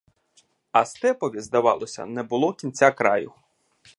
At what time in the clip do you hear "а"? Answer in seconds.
0.71-0.85